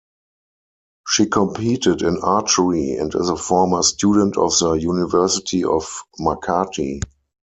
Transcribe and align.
She 1.07 1.27
competed 1.27 2.01
in 2.01 2.17
archery 2.23 2.93
and 2.93 3.13
is 3.13 3.29
a 3.29 3.35
former 3.35 3.83
student 3.83 4.35
of 4.35 4.57
the 4.57 4.71
University 4.71 5.63
of 5.63 5.87
Makati. 6.19 7.03